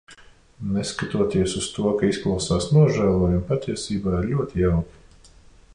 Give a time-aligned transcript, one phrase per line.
[0.77, 5.35] Neskatoties uz to, ka izklausās nožēlojami, patiesībā, ir ļoti jauki.